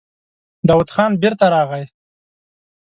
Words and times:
داوود 0.67 0.89
خان 0.95 1.11
بېرته 1.21 1.45
راغی. 1.53 1.83